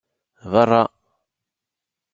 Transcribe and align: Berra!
Berra! 0.51 0.83